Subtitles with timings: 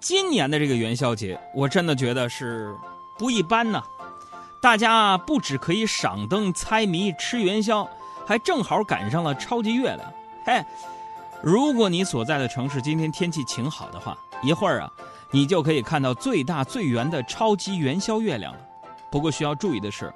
[0.00, 2.74] 今年的这个元宵节，我真的觉得是
[3.18, 3.82] 不一般呢。
[4.60, 7.88] 大家不只可以赏灯、猜谜、吃元宵，
[8.26, 10.00] 还正好赶上了超级月亮。
[10.44, 10.64] 嘿，
[11.42, 14.90] 如果你所在的城市今天天气晴好的话，一会儿啊，
[15.30, 18.60] 你就可以看到最大最圆的超级元宵月亮了。
[19.10, 20.12] 不过需要注意的是，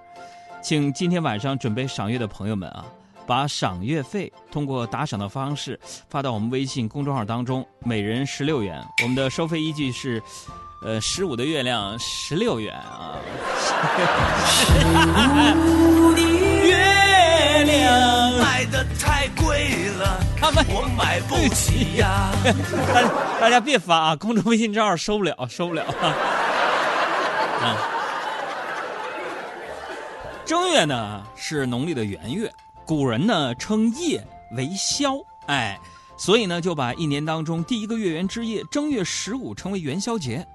[0.62, 2.84] 请今天晚上准备赏月的朋友们啊。
[3.32, 8.78] 把赏月费通过打赏的方式发到我们微信公众号当中，每人十六元。
[9.02, 10.22] 我们的收费依据是，
[10.84, 13.16] 呃，十五的月亮十六元啊。
[14.44, 14.64] 十
[15.56, 20.20] 五的月亮 卖的太贵了，
[20.68, 22.30] 我买不起呀。
[22.92, 25.82] 大大家别发啊，公众微信账号收不了，收不了。
[27.62, 27.78] 啊，
[30.44, 32.52] 正月呢是农历的元月。
[32.94, 34.22] 古人呢称夜
[34.54, 35.14] 为宵，
[35.46, 35.80] 哎，
[36.18, 40.46] 所以呢就把一年当中第一个月圆之夜正月十五称为元宵节。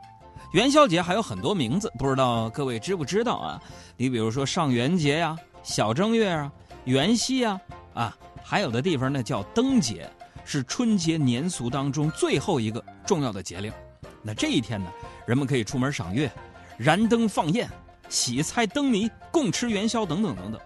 [0.51, 3.59] 元宵节还有很多名字，不知道各位知不知道啊？
[3.95, 6.51] 你比如说上元节呀、小正月啊、
[6.83, 7.59] 元夕啊，
[7.95, 10.07] 啊，还有的地方呢叫灯节，
[10.45, 13.73] 是春节年俗当中最后一个重要的节令。
[14.21, 14.91] 那这一天呢，
[15.25, 16.31] 人们可以出门赏月、
[16.77, 17.67] 燃灯放焰、
[18.09, 20.61] 喜猜灯谜、共吃元宵等等等等。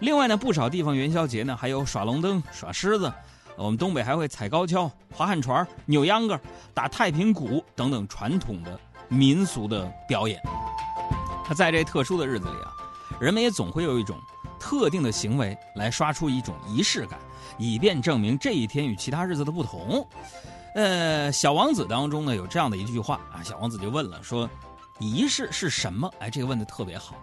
[0.00, 3.12] 另外呢，不少地方元宵节呢还有耍龙灯、耍狮子，
[3.56, 6.38] 我们东北还会踩高跷、划旱船、扭秧歌、
[6.74, 10.40] 打太平鼓等等传统的民俗的表演。
[11.44, 12.72] 他在这特殊的日子里啊，
[13.20, 14.16] 人们也总会有一种
[14.58, 17.18] 特定的行为来刷出一种仪式感，
[17.58, 20.06] 以便证明这一天与其他日子的不同。
[20.74, 24.48] 呃，《小王子》当中呢有这样的一句话啊，小王子就问了说
[24.98, 27.14] ：“仪式是什么？”哎，这个问的特别好。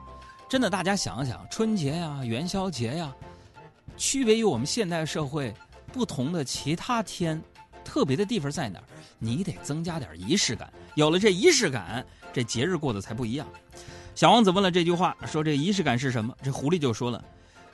[0.49, 3.15] 真的，大家想想，春节呀、元宵节呀，
[3.95, 5.53] 区别于我们现代社会
[5.93, 7.39] 不同的其他天，
[7.85, 8.85] 特别的地方在哪儿？
[9.19, 10.73] 你得增加点仪式感。
[10.95, 13.47] 有了这仪式感，这节日过得才不一样。
[14.15, 17.23] 小王子问了这句话，说：“这仪式感是什么？”这狐狸就说了：“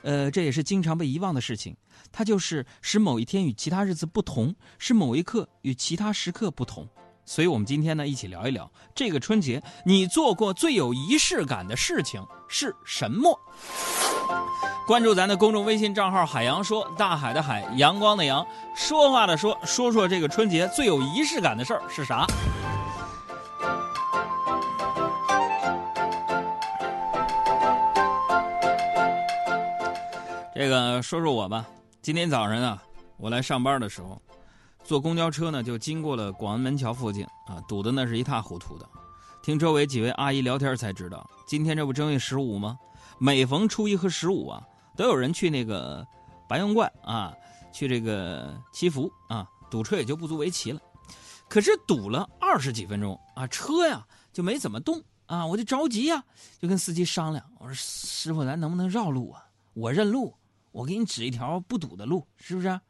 [0.04, 1.74] 呃，这也是经常被遗忘的事情，
[2.12, 6.86] 它就是使某一天与其他日子不同，使某一刻与其他时刻不同。”
[7.26, 13.38] 所以，我们今天呢，一起聊一聊这个春节你做过最有仪式感的事情是什么？
[14.86, 22.24] 关注咱的公众微信账号“海洋说”，大海的海，阳光的阳，说话的说，说说这个春节最有仪式感的事儿是啥？
[30.54, 31.66] 这个说说我吧。
[32.00, 32.80] 今天早上啊，
[33.16, 34.22] 我来上班的时候。
[34.86, 38.88] 坐公交车呢，就经过了广安门桥附近啊，堵得那是一塌糊涂的。
[39.42, 42.78] 听周围几位阿姨聊天才知道，今天这不正月十五吗？
[43.18, 44.62] 每逢初一和十五啊，
[44.96, 46.06] 都有人去那个
[46.48, 47.34] 白云观啊，
[47.72, 50.80] 去这个祈福啊，堵车也就不足为奇了。
[51.48, 56.22] 可是堵了二十几分钟啊，车呀就没怎么动啊，我就着急呀，
[56.60, 59.42] 就跟司机商量，我说师傅，咱能不能绕路啊？
[59.74, 60.32] 我认路，
[60.70, 62.80] 我给你指一条不堵的路，是不是？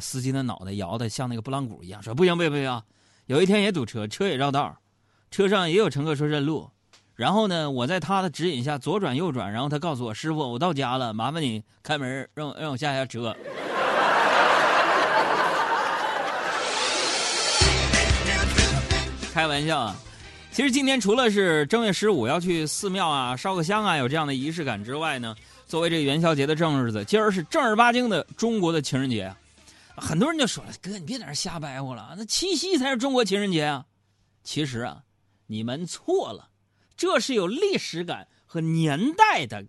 [0.00, 2.82] 司机的脑袋摇的像那个拨浪鼓一样，说不行不行不行，
[3.26, 4.78] 有一天也堵车，车也绕道，
[5.30, 6.70] 车上也有乘客说认路，
[7.14, 13.36] 然后呢，我在他的指引下左转右转，然后他告诉我师傅，我到家了，麻烦你开门让让我下下车。
[19.32, 19.96] 开玩笑啊，
[20.50, 29.36] 其实今天除了是正月十五要去寺庙啊烧个香啊有这样的仪式感之外呢，作为这元宵节的正日子，今儿是正儿八经的中国的情人节啊。
[30.00, 33.86] 很多人就说了：“哥，你别在这瞎掰乎了，那七夕才是中国情人节啊！”
[34.44, 35.04] 其实啊，
[35.46, 36.50] 你们错了，
[36.96, 39.66] 这是有历史感和年代的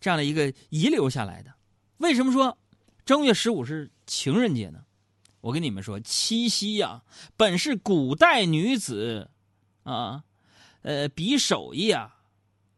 [0.00, 1.54] 这样的一个遗留下来的。
[1.98, 2.58] 为什么说
[3.04, 4.80] 正月十五是情人节呢？
[5.40, 7.02] 我跟你们说，七夕呀，
[7.36, 9.30] 本是古代女子
[9.84, 10.24] 啊，
[10.82, 12.16] 呃，比手艺啊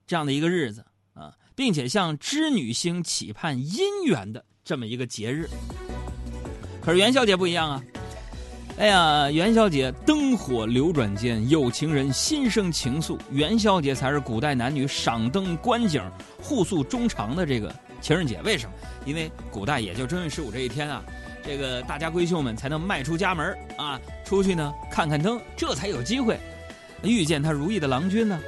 [0.07, 0.85] 这样的一个日子
[1.15, 5.49] 啊，并且向织女星期盼姻缘的这么一个节日。
[6.81, 7.83] 可是元宵节不一样啊！
[8.79, 13.19] 哎呀，元宵节灯火流转间，有情人心生情愫。
[13.31, 16.03] 元宵节才是古代男女赏灯观景、
[16.41, 18.41] 互诉衷肠的这个情人节。
[18.43, 18.73] 为什么？
[19.05, 21.03] 因为古代也就正月十五这一天啊，
[21.45, 26.39] 这个大家闺秀们才能迈出家门啊，出去呢看看灯，这才有机会
[27.03, 28.41] 遇见他如意的郎君呢。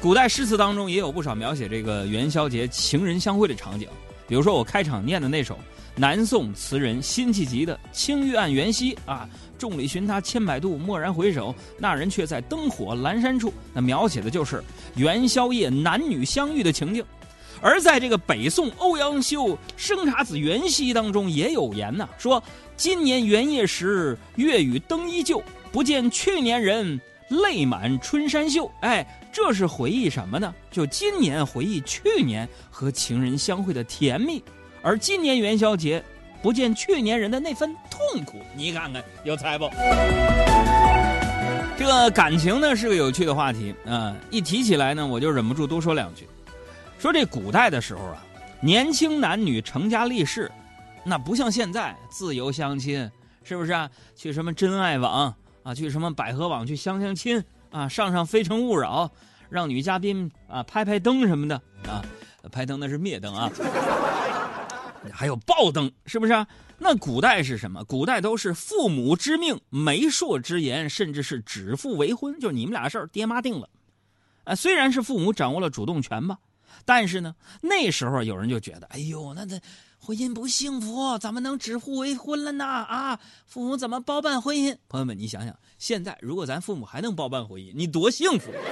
[0.00, 3.88] 古代诗词当中也有不少描写这个元宵节情人相会的场景，
[4.32, 5.58] 比如说我开场念的那首。
[5.94, 13.52] 南宋词人辛弃疾的《青玉案·元夕》啊，众里寻他千百度，蓦然回首，那人却在灯火阑珊处。
[13.74, 14.64] 那描写的就是
[14.96, 17.04] 元宵夜男女相遇的情景。
[17.60, 22.42] 而在这个北宋欧阳修《生查子·元夕》当中也有言呐，说
[22.74, 26.98] 今年元夜时，月与灯依旧，不见去年人，
[27.32, 28.70] 泪满春衫袖。
[28.80, 30.54] 哎，这是回忆什么呢？
[30.70, 34.42] 就今年回忆去年和情人相会的甜蜜，
[34.82, 36.02] 而今年元宵节
[36.40, 38.40] 不见去年人的那份痛苦。
[38.54, 39.68] 你看看，有才不？
[41.76, 46.28] 这个感情呢是个有趣的话题啊，一提起来呢，我就忍不住多说两句。
[46.98, 48.24] 说这古代的时候啊，
[48.60, 50.48] 年轻男女成家立室，
[51.02, 53.10] 那不像现在自由相亲，
[53.42, 53.90] 是不是啊？
[54.14, 59.10] 去什么真爱网啊，去什么百合网去相相亲啊，上上非诚勿扰，
[59.48, 62.02] 让女嘉宾啊拍拍灯什么的啊，
[62.50, 63.50] 拍灯那是灭灯啊，
[65.12, 66.46] 还有爆灯，是不是啊？
[66.78, 67.84] 那古代是什么？
[67.84, 73.68] 古代都是父母之命、媒妁之言，甚至是指腹为婚，就是你们俩事儿，爹妈定了。
[74.42, 76.38] 啊，虽然是父母掌握了主动权吧，
[76.84, 79.60] 但是呢，那时候有人就觉得，哎呦，那这
[79.98, 82.64] 婚姻不幸福，怎么能指腹为婚了呢？
[82.64, 84.76] 啊，父母怎么包办婚姻？
[84.88, 88.52] 朋友们，你想想，现在如果咱父母还能包办婚姻，你多幸福！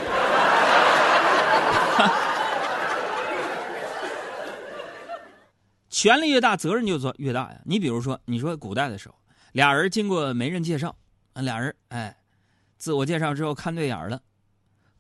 [5.89, 7.61] 权力越大，责任就做越大呀。
[7.65, 9.15] 你比如说，你说古代的时候，
[9.53, 10.97] 俩人经过媒人介绍，
[11.35, 12.17] 俩人哎，
[12.79, 14.23] 自我介绍之后看对眼了，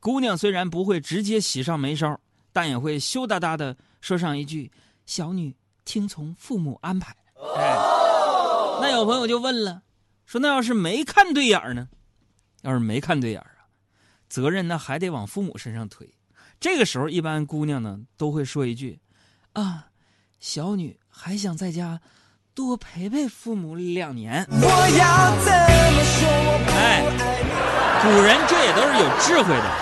[0.00, 2.20] 姑娘虽然不会直接喜上眉梢，
[2.52, 4.70] 但也会羞答答的说上一句
[5.06, 5.55] ：“小女
[5.85, 7.14] 听从父母安排。”
[7.56, 7.76] 哎，
[8.81, 9.82] 那有朋友就问了，
[10.26, 11.88] 说那要是没看对眼呢？
[12.62, 13.67] 要是没看对眼啊，
[14.29, 16.08] 责任那还得往父母身上推。
[16.58, 19.00] 这个时候，一般姑娘呢都会说一句
[19.55, 19.87] ：“啊。”
[20.41, 22.00] 小女还想在家
[22.55, 24.43] 多陪陪父母两年。
[24.50, 25.52] 我要怎
[25.93, 26.26] 么说？
[26.73, 27.05] 哎，
[28.00, 29.80] 古人这也都是有智慧的。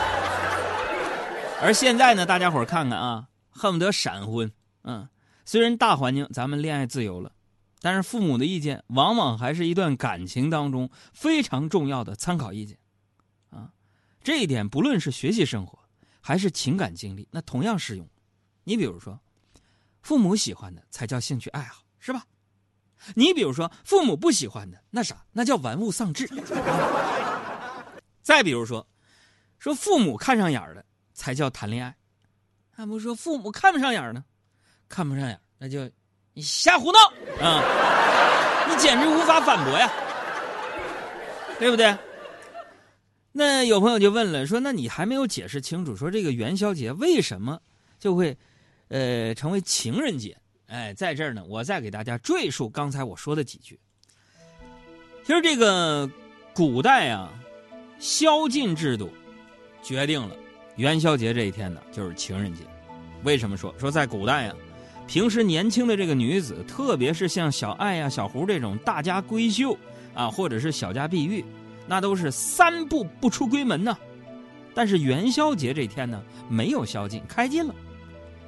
[1.62, 4.50] 而现在呢，大家伙看看啊，恨不得闪婚。
[4.82, 5.08] 嗯，
[5.44, 7.32] 虽然大环境咱们恋爱自由了，
[7.80, 12.78] 但是父母的意见往往还是一段感情当中非常重要的参考意见。
[13.50, 13.70] 啊，
[14.22, 15.78] 这一点不论是学习生活
[16.20, 18.08] 还是情感经历，那同样适用。
[18.64, 19.18] 你比如说。
[20.00, 22.24] 父母喜欢的才叫兴趣爱好，是吧？
[23.14, 26.26] 你比如说，父母不喜欢的那啥，那叫玩物丧志。
[28.22, 28.88] 再比如说，
[29.58, 30.82] 说父母看上眼的
[31.18, 31.92] 才叫谈恋爱，
[32.76, 34.24] 那不说父母看不上眼呢？
[34.88, 35.90] 看不上眼，那就
[36.32, 36.98] 你瞎胡闹
[37.44, 37.60] 啊！
[38.70, 39.90] 你简直无法反驳呀，
[41.58, 41.98] 对不对？
[43.32, 47.60] 那有朋友就问了，说那你还没有解释清楚，说这个元宵节为什么
[47.98, 48.38] 就会？
[48.90, 50.34] 呃，成为情人节，
[50.66, 53.78] 哎，在这儿呢，我再给大家赘述刚才我说的几句。
[55.26, 56.10] 其实这个
[56.54, 57.30] 古代啊，
[57.98, 59.12] 宵禁制度
[59.82, 60.34] 决定了
[60.78, 62.62] 元宵节这一天呢就是情人节。
[63.24, 64.54] 为什么说说在古代啊，
[65.08, 69.76] 平时年轻的这个女子，特别是像小爱呀、小胡这种大家闺秀
[70.14, 71.44] 啊，或者是小家碧玉，
[71.88, 73.98] 那都是三步不出闺门呐。
[74.72, 77.74] 但是元宵节这天呢，没有宵禁，开禁了。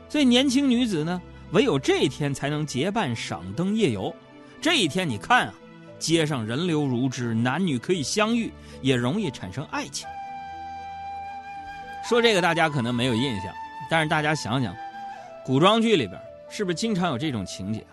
[0.09, 4.15] 所以，年轻女子呢，唯有这一天才能结伴赏灯夜游。
[4.61, 5.55] 这一天，你看啊，
[5.99, 10.07] 街上人流如织，男女可以相遇，也容易产生爱情。
[12.03, 13.53] 说这个大家可能没有印象，
[13.89, 14.75] 但是大家想想，
[15.45, 17.85] 古装剧里边是不是经常有这种情节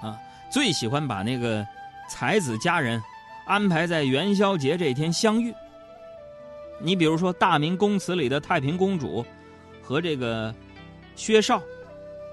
[0.00, 0.18] 啊？
[0.50, 1.66] 最喜欢把那个
[2.08, 3.02] 才子佳人
[3.46, 5.54] 安排在元宵节这一天相遇。
[6.80, 9.24] 你比如说《大明宫词》里的太平公主
[9.82, 10.54] 和这个。
[11.16, 11.62] 薛少，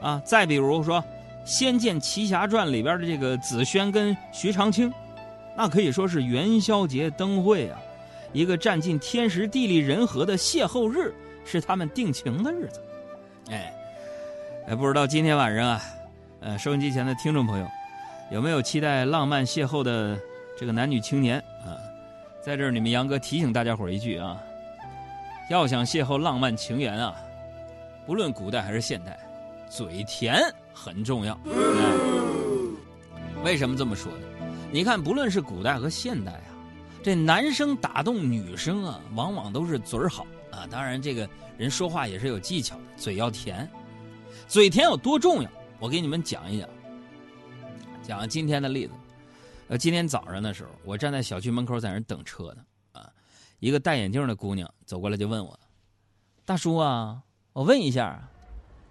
[0.01, 0.99] 啊，再比如说
[1.45, 4.91] 《仙剑奇侠传》里边的这个紫萱跟徐长卿，
[5.55, 7.79] 那可以说是元宵节灯会啊，
[8.33, 11.13] 一个占尽天时地利人和的邂逅日，
[11.45, 12.81] 是他们定情的日子。
[13.49, 13.73] 哎，
[14.67, 15.81] 哎，不知道今天晚上啊，
[16.39, 17.67] 呃，收音机前的听众朋友，
[18.31, 20.17] 有没有期待浪漫邂逅的
[20.57, 21.75] 这个男女青年啊？
[22.41, 24.41] 在这儿，你们杨哥提醒大家伙一句啊，
[25.49, 27.15] 要想邂逅浪漫情缘啊。
[28.05, 29.19] 不论古代还是现代，
[29.69, 30.41] 嘴甜
[30.73, 31.37] 很重要。
[33.43, 34.19] 为什么这么说呢？
[34.71, 36.50] 你看，不论是古代和现代啊，
[37.03, 40.67] 这男生打动女生啊，往往都是嘴儿好啊。
[40.69, 41.27] 当然，这个
[41.57, 43.69] 人说话也是有技巧的，嘴要甜。
[44.47, 45.49] 嘴甜有多重要？
[45.79, 46.69] 我给你们讲一讲。
[48.03, 48.93] 讲今天的例子。
[49.69, 52.63] 呃，今天早上的时候，我站在小区门口在那等车呢。
[52.91, 53.09] 啊，
[53.59, 55.59] 一个戴眼镜的姑娘走过来就问我
[56.45, 58.29] ：“大叔啊。”我问一下，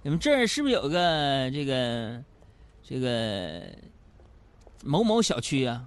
[0.03, 2.23] 你们这儿是不是有个这个
[2.83, 3.63] 这个
[4.85, 5.87] 某某小区啊？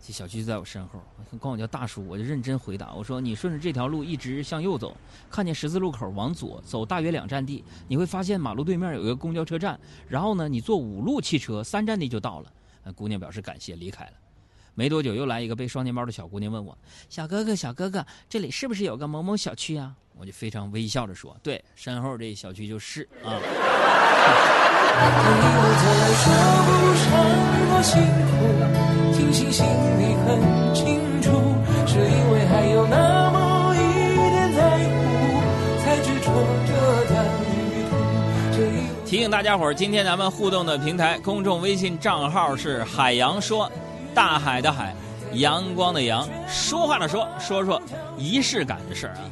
[0.00, 1.02] 这小区就在我身后，
[1.38, 4.96] 管我叫大叔，我就认真回答我说：“你顺着这条路一直向右走，
[5.30, 9.78] 看见十字路口往左走大约两站地，你会发现马路对面有一个公交车站。
[10.08, 12.52] 然后呢，你坐五路汽车三站地就到了。”
[12.96, 14.12] 姑娘表示感谢，离开了。
[14.74, 16.78] 没多久，又来一个背双肩包的小姑娘问我
[17.10, 23.38] ：“小哥哥，小哥哥，这里是不是有个某某小区啊？”我就非常微笑着说：“对，身后这小区就是啊。”
[39.04, 43.70] 提醒大家伙儿，今天咱们互动的平台公众微信账号是“海洋说”，
[44.14, 44.94] 大海的海，
[45.32, 47.80] 阳光的阳，说话的说，说说
[48.18, 49.24] 仪式感的事儿啊。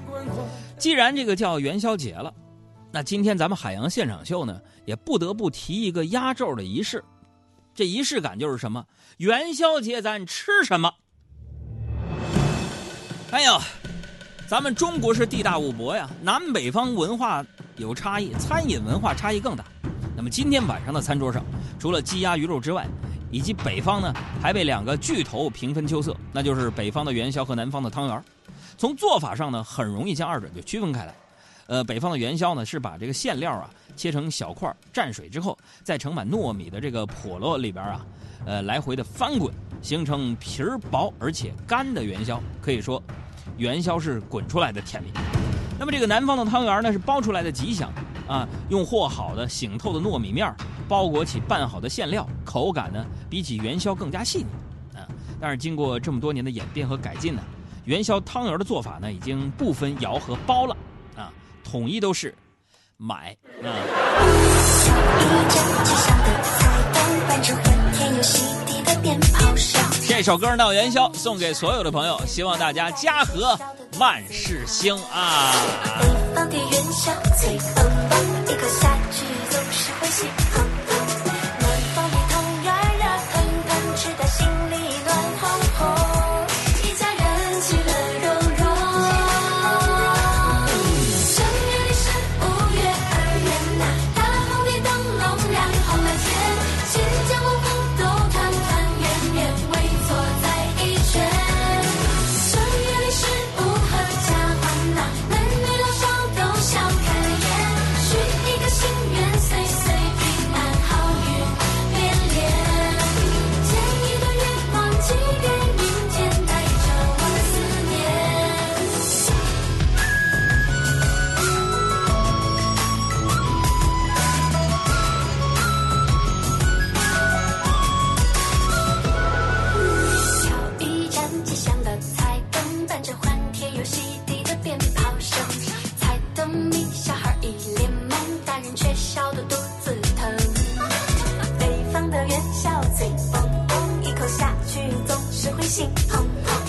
[0.78, 2.32] 既然这个叫元宵节了，
[2.96, 7.04] 那今天咱们海洋现场秀呢，也不得不提一个压轴的仪式。
[7.74, 8.82] 这仪式感就是什么？
[9.18, 10.90] 元宵节咱吃什么？
[13.32, 13.60] 哎呦，
[14.48, 17.44] 咱们中国是地大物博呀，南北方文化。
[17.76, 19.62] 有差异，餐饮文化差异更大。
[20.16, 21.44] 那么今天晚上的餐桌上，
[21.78, 22.88] 除了鸡鸭鱼肉之外，
[23.30, 24.10] 以及北方呢，
[24.40, 28.24] 还被两个巨头平分秋色，那就是北方的元宵和南方的汤圆。
[28.78, 31.14] 从做法上呢，很容易将二者就区分开来。
[31.66, 38.06] 呃，北方的元宵呢，是把这个馅料啊切成小块，蘸水之后，再盛满糯米的这个笸箩里边啊，
[38.44, 42.40] 呃，来回的翻滚，形成皮儿薄而且干的元宵。
[42.60, 43.02] 可以说，
[43.56, 45.12] 元宵是滚出来的甜品。
[45.78, 47.92] 那么这个南方的汤圆呢，是包出来的吉祥，
[48.28, 50.54] 啊，用和好的醒透的糯米面
[50.88, 55.06] 包裹起拌好的馅料，口感呢比起元宵更加细腻，啊，
[55.40, 57.42] 但是经过这么多年的演变和改进呢，
[57.84, 60.76] 元宵汤圆的做法呢已经不分摇和包了，
[61.76, 62.34] 统一都是
[62.96, 63.68] 买啊。
[70.08, 73.58] 这首歌闹元宵，送给所有的朋友，希望大家家和
[73.98, 75.52] 万事兴啊！
[76.00, 80.75] 北方的元宵最棒棒，一口下去总是会心。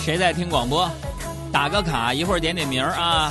[0.08, 0.90] 谁在听广播？
[1.52, 3.30] 打个卡，一会儿点点名啊。